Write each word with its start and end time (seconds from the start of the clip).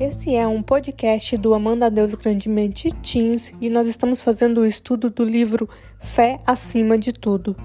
Esse 0.00 0.34
é 0.34 0.44
um 0.44 0.60
podcast 0.60 1.36
do 1.36 1.54
Amanda 1.54 1.86
a 1.86 1.88
Deus 1.88 2.16
Grandemente 2.16 2.90
Teens 2.96 3.54
e 3.60 3.70
nós 3.70 3.86
estamos 3.86 4.20
fazendo 4.20 4.62
o 4.62 4.66
estudo 4.66 5.08
do 5.08 5.22
livro 5.22 5.70
Fé 6.00 6.36
Acima 6.44 6.98
de 6.98 7.12
Tudo. 7.12 7.56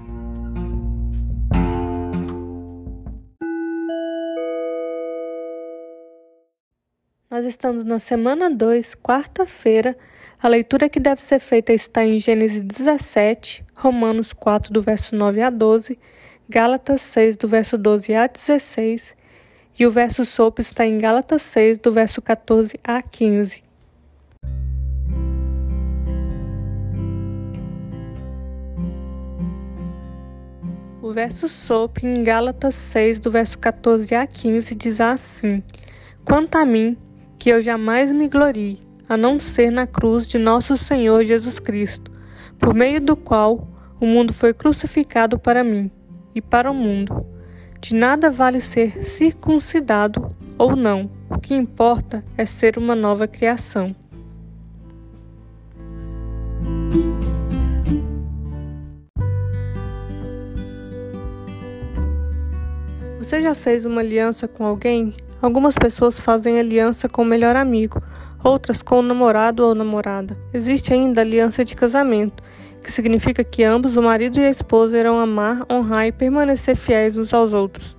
Nós 7.28 7.44
estamos 7.44 7.84
na 7.84 7.98
semana 7.98 8.48
2, 8.48 8.94
quarta-feira. 8.94 9.96
A 10.40 10.46
leitura 10.46 10.88
que 10.88 11.00
deve 11.00 11.20
ser 11.20 11.40
feita 11.40 11.72
está 11.72 12.06
em 12.06 12.20
Gênesis 12.20 12.62
17, 12.62 13.64
Romanos 13.74 14.32
4, 14.32 14.72
do 14.72 14.80
verso 14.80 15.16
9 15.16 15.42
a 15.42 15.50
12, 15.50 15.98
Gálatas 16.48 17.02
6, 17.02 17.36
do 17.36 17.48
verso 17.48 17.76
12 17.76 18.14
a 18.14 18.28
16, 18.28 19.16
e 19.80 19.86
o 19.86 19.90
verso 19.90 20.26
sopro 20.26 20.60
está 20.60 20.84
em 20.84 20.98
Gálatas 20.98 21.40
6, 21.40 21.78
do 21.78 21.90
verso 21.90 22.20
14 22.20 22.78
a 22.84 23.00
15. 23.00 23.64
O 31.00 31.10
verso 31.12 31.48
sopro 31.48 32.06
em 32.06 32.22
Gálatas 32.22 32.74
6, 32.74 33.20
do 33.20 33.30
verso 33.30 33.58
14 33.58 34.14
a 34.14 34.26
15, 34.26 34.74
diz 34.74 35.00
assim: 35.00 35.62
Quanto 36.26 36.56
a 36.56 36.66
mim, 36.66 36.98
que 37.38 37.48
eu 37.48 37.62
jamais 37.62 38.12
me 38.12 38.28
glorie, 38.28 38.82
a 39.08 39.16
não 39.16 39.40
ser 39.40 39.70
na 39.70 39.86
cruz 39.86 40.28
de 40.28 40.38
nosso 40.38 40.76
Senhor 40.76 41.24
Jesus 41.24 41.58
Cristo, 41.58 42.10
por 42.58 42.74
meio 42.74 43.00
do 43.00 43.16
qual 43.16 43.66
o 43.98 44.04
mundo 44.04 44.34
foi 44.34 44.52
crucificado 44.52 45.38
para 45.38 45.64
mim 45.64 45.90
e 46.34 46.42
para 46.42 46.70
o 46.70 46.74
mundo. 46.74 47.29
De 47.80 47.94
nada 47.94 48.30
vale 48.30 48.60
ser 48.60 49.02
circuncidado 49.04 50.36
ou 50.58 50.76
não, 50.76 51.10
o 51.30 51.38
que 51.38 51.54
importa 51.54 52.22
é 52.36 52.44
ser 52.44 52.76
uma 52.76 52.94
nova 52.94 53.26
criação. 53.26 53.96
Você 63.18 63.40
já 63.40 63.54
fez 63.54 63.86
uma 63.86 64.02
aliança 64.02 64.46
com 64.46 64.66
alguém? 64.66 65.14
Algumas 65.40 65.74
pessoas 65.74 66.20
fazem 66.20 66.58
aliança 66.58 67.08
com 67.08 67.22
o 67.22 67.24
melhor 67.24 67.56
amigo, 67.56 68.02
outras 68.44 68.82
com 68.82 68.98
o 68.98 69.02
namorado 69.02 69.64
ou 69.64 69.74
namorada. 69.74 70.36
Existe 70.52 70.92
ainda 70.92 71.22
a 71.22 71.24
aliança 71.24 71.64
de 71.64 71.74
casamento, 71.74 72.42
que 72.80 72.90
significa 72.90 73.44
que 73.44 73.62
ambos, 73.62 73.96
o 73.96 74.02
marido 74.02 74.38
e 74.38 74.44
a 74.44 74.50
esposa, 74.50 74.98
irão 74.98 75.18
amar, 75.18 75.64
honrar 75.70 76.06
e 76.06 76.12
permanecer 76.12 76.76
fiéis 76.76 77.16
uns 77.16 77.32
aos 77.32 77.52
outros. 77.52 77.96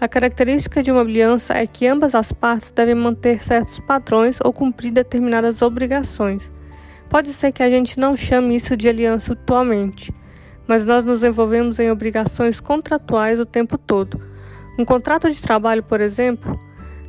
A 0.00 0.08
característica 0.08 0.82
de 0.82 0.90
uma 0.90 1.00
aliança 1.00 1.54
é 1.54 1.66
que 1.66 1.86
ambas 1.86 2.14
as 2.14 2.32
partes 2.32 2.70
devem 2.70 2.94
manter 2.94 3.42
certos 3.42 3.80
padrões 3.80 4.38
ou 4.44 4.52
cumprir 4.52 4.92
determinadas 4.92 5.62
obrigações. 5.62 6.50
Pode 7.08 7.32
ser 7.32 7.52
que 7.52 7.62
a 7.62 7.70
gente 7.70 7.98
não 7.98 8.16
chame 8.16 8.56
isso 8.56 8.76
de 8.76 8.88
aliança 8.88 9.32
atualmente, 9.32 10.12
mas 10.66 10.84
nós 10.84 11.04
nos 11.04 11.22
envolvemos 11.22 11.78
em 11.78 11.90
obrigações 11.90 12.60
contratuais 12.60 13.38
o 13.38 13.46
tempo 13.46 13.78
todo. 13.78 14.20
Um 14.78 14.84
contrato 14.84 15.30
de 15.30 15.40
trabalho, 15.40 15.82
por 15.82 16.00
exemplo, 16.00 16.58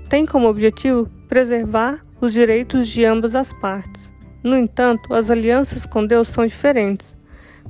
tem 0.08 0.26
como 0.26 0.48
objetivo 0.48 1.10
preservar 1.28 2.00
os 2.22 2.32
direitos 2.32 2.88
de 2.88 3.04
ambas 3.04 3.34
as 3.34 3.52
partes. 3.52 4.15
No 4.46 4.56
entanto, 4.56 5.12
as 5.12 5.32
alianças 5.32 5.88
com 5.88 6.06
Deus 6.06 6.30
são 6.30 6.46
diferentes. 6.46 7.18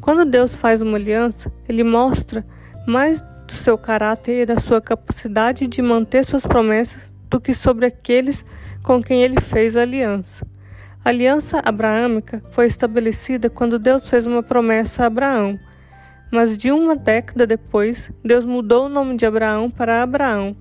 Quando 0.02 0.30
Deus 0.30 0.54
faz 0.54 0.82
uma 0.82 0.98
aliança, 0.98 1.50
ele 1.70 1.86
mostra 1.86 2.46
mais 2.86 3.22
do 3.22 3.54
seu 3.54 3.78
caráter 3.78 4.42
e 4.42 4.46
da 4.46 4.60
sua 4.60 4.82
capacidade 4.82 5.68
de 5.68 5.82
manter 5.82 6.26
suas 6.26 6.46
promessas 6.46 7.14
do 7.30 7.40
que 7.40 7.54
sobre 7.54 7.86
aqueles 7.86 8.44
com 8.84 9.02
quem 9.02 9.24
ele 9.24 9.40
fez 9.40 9.78
a 9.78 9.84
aliança. 9.84 10.46
A 11.06 11.08
aliança 11.08 11.62
abraâmica 11.64 12.42
foi 12.52 12.66
estabelecida 12.66 13.50
quando 13.50 13.80
Deus 13.80 14.10
fez 14.10 14.26
uma 14.26 14.44
promessa 14.44 15.04
a 15.04 15.08
Abraão. 15.08 15.58
Mas 16.30 16.58
de 16.58 16.74
uma 16.74 16.94
década 16.94 17.48
depois, 17.48 18.12
Deus 18.22 18.46
mudou 18.46 18.88
o 18.88 18.90
nome 18.90 19.16
de 19.16 19.26
Abraão 19.26 19.72
para 19.72 20.04
Abraão 20.04 20.58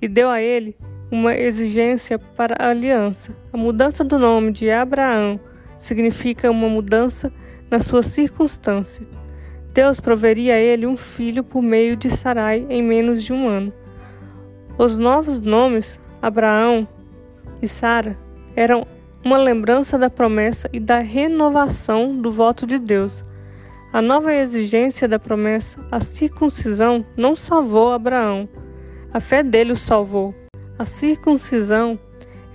e 0.00 0.08
deu 0.08 0.30
a 0.30 0.40
ele 0.40 0.74
uma 1.14 1.32
exigência 1.34 2.18
para 2.18 2.56
a 2.58 2.70
aliança. 2.70 3.32
A 3.52 3.56
mudança 3.56 4.02
do 4.02 4.18
nome 4.18 4.50
de 4.50 4.68
Abraão 4.68 5.38
significa 5.78 6.50
uma 6.50 6.68
mudança 6.68 7.32
na 7.70 7.80
sua 7.80 8.02
circunstância. 8.02 9.06
Deus 9.72 10.00
proveria 10.00 10.54
a 10.54 10.58
ele 10.58 10.86
um 10.86 10.96
filho 10.96 11.44
por 11.44 11.62
meio 11.62 11.96
de 11.96 12.10
Sarai 12.10 12.66
em 12.68 12.82
menos 12.82 13.22
de 13.22 13.32
um 13.32 13.48
ano. 13.48 13.72
Os 14.76 14.96
novos 14.96 15.40
nomes, 15.40 16.00
Abraão 16.20 16.86
e 17.62 17.68
Sara, 17.68 18.16
eram 18.56 18.84
uma 19.24 19.38
lembrança 19.38 19.96
da 19.96 20.10
promessa 20.10 20.68
e 20.72 20.80
da 20.80 20.98
renovação 20.98 22.20
do 22.20 22.30
voto 22.30 22.66
de 22.66 22.78
Deus. 22.78 23.24
A 23.92 24.02
nova 24.02 24.34
exigência 24.34 25.06
da 25.06 25.18
promessa, 25.18 25.78
a 25.92 26.00
circuncisão, 26.00 27.06
não 27.16 27.36
salvou 27.36 27.92
Abraão 27.92 28.48
a 29.14 29.20
fé 29.20 29.44
dele 29.44 29.70
o 29.70 29.76
salvou. 29.76 30.34
A 30.76 30.86
circuncisão 30.86 31.98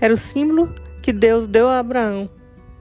era 0.01 0.13
o 0.13 0.17
símbolo 0.17 0.73
que 1.01 1.13
Deus 1.13 1.47
deu 1.47 1.67
a 1.67 1.79
Abraão 1.79 2.29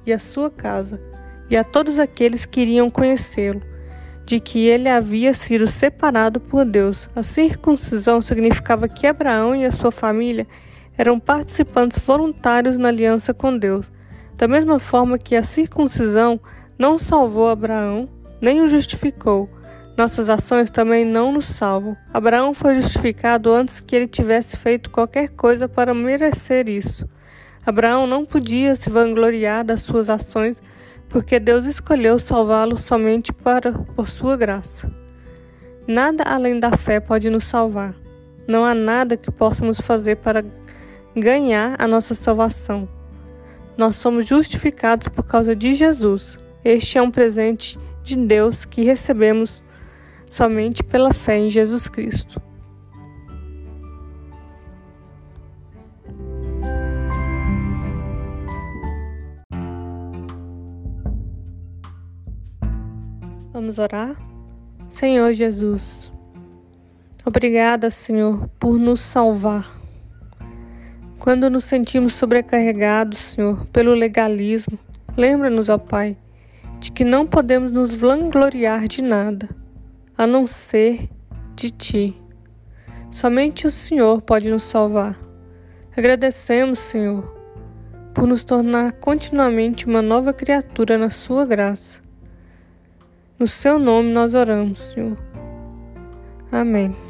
e 0.04 0.12
a 0.12 0.18
sua 0.18 0.50
casa 0.50 1.00
e 1.48 1.56
a 1.56 1.62
todos 1.62 1.98
aqueles 1.98 2.44
que 2.44 2.60
iriam 2.60 2.90
conhecê-lo, 2.90 3.62
de 4.26 4.40
que 4.40 4.66
ele 4.66 4.88
havia 4.88 5.32
sido 5.32 5.66
separado 5.66 6.40
por 6.40 6.64
Deus. 6.64 7.08
A 7.14 7.22
circuncisão 7.22 8.20
significava 8.20 8.88
que 8.88 9.06
Abraão 9.06 9.54
e 9.54 9.64
a 9.64 9.72
sua 9.72 9.90
família 9.90 10.46
eram 10.96 11.20
participantes 11.20 11.98
voluntários 11.98 12.76
na 12.76 12.88
aliança 12.88 13.32
com 13.32 13.56
Deus, 13.56 13.90
da 14.36 14.48
mesma 14.48 14.78
forma 14.78 15.18
que 15.18 15.36
a 15.36 15.44
circuncisão 15.44 16.40
não 16.76 16.98
salvou 16.98 17.48
Abraão 17.48 18.08
nem 18.40 18.60
o 18.60 18.68
justificou, 18.68 19.48
nossas 19.98 20.30
ações 20.30 20.70
também 20.70 21.04
não 21.04 21.32
nos 21.32 21.46
salvam. 21.46 21.96
Abraão 22.14 22.54
foi 22.54 22.76
justificado 22.76 23.52
antes 23.52 23.80
que 23.80 23.96
ele 23.96 24.06
tivesse 24.06 24.56
feito 24.56 24.90
qualquer 24.90 25.30
coisa 25.30 25.68
para 25.68 25.92
merecer 25.92 26.68
isso. 26.68 27.04
Abraão 27.66 28.06
não 28.06 28.24
podia 28.24 28.76
se 28.76 28.88
vangloriar 28.88 29.64
das 29.64 29.82
suas 29.82 30.08
ações, 30.08 30.62
porque 31.08 31.40
Deus 31.40 31.66
escolheu 31.66 32.16
salvá-lo 32.18 32.76
somente 32.76 33.32
para 33.32 33.72
por 33.72 34.08
sua 34.08 34.36
graça. 34.36 34.88
Nada 35.86 36.22
além 36.22 36.60
da 36.60 36.76
fé 36.76 37.00
pode 37.00 37.28
nos 37.28 37.46
salvar. 37.46 37.92
Não 38.46 38.64
há 38.64 38.74
nada 38.74 39.16
que 39.16 39.32
possamos 39.32 39.80
fazer 39.80 40.16
para 40.18 40.44
ganhar 41.16 41.74
a 41.76 41.88
nossa 41.88 42.14
salvação. 42.14 42.88
Nós 43.76 43.96
somos 43.96 44.26
justificados 44.26 45.08
por 45.08 45.26
causa 45.26 45.56
de 45.56 45.74
Jesus. 45.74 46.38
Este 46.64 46.98
é 46.98 47.02
um 47.02 47.10
presente 47.10 47.76
de 48.04 48.16
Deus 48.16 48.64
que 48.64 48.84
recebemos 48.84 49.60
somente 50.30 50.82
pela 50.82 51.12
fé 51.12 51.38
em 51.38 51.50
Jesus 51.50 51.88
Cristo. 51.88 52.40
Vamos 63.52 63.78
orar? 63.78 64.16
Senhor 64.88 65.32
Jesus, 65.34 66.10
obrigada, 67.24 67.90
Senhor, 67.90 68.48
por 68.58 68.78
nos 68.78 69.00
salvar. 69.00 69.68
Quando 71.18 71.50
nos 71.50 71.64
sentimos 71.64 72.14
sobrecarregados, 72.14 73.18
Senhor, 73.18 73.66
pelo 73.66 73.92
legalismo, 73.94 74.78
lembra-nos, 75.16 75.68
ó 75.68 75.76
Pai, 75.76 76.16
de 76.78 76.92
que 76.92 77.04
não 77.04 77.26
podemos 77.26 77.70
nos 77.70 77.92
vangloriar 77.92 78.86
de 78.86 79.02
nada 79.02 79.48
a 80.18 80.26
não 80.26 80.48
ser 80.48 81.08
de 81.54 81.70
ti. 81.70 82.20
Somente 83.08 83.68
o 83.68 83.70
Senhor 83.70 84.20
pode 84.20 84.50
nos 84.50 84.64
salvar. 84.64 85.16
Agradecemos, 85.96 86.80
Senhor, 86.80 87.22
por 88.12 88.26
nos 88.26 88.42
tornar 88.42 88.92
continuamente 88.94 89.86
uma 89.86 90.02
nova 90.02 90.32
criatura 90.32 90.98
na 90.98 91.08
Sua 91.08 91.46
graça. 91.46 92.00
No 93.38 93.46
Seu 93.46 93.78
nome 93.78 94.12
nós 94.12 94.34
oramos, 94.34 94.80
Senhor. 94.80 95.16
Amém. 96.50 97.07